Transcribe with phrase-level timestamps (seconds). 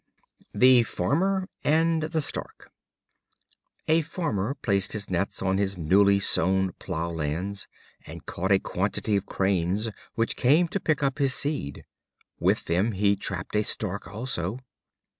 [0.55, 2.71] The Farmer and the Stork.
[3.87, 7.67] A Farmer placed his nets on his newly sown plough lands,
[8.07, 11.83] and caught a quantity of Cranes, which came to pick up his seed.
[12.39, 14.57] With them he trapped a Stork also.